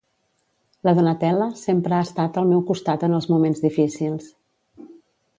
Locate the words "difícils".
3.67-4.31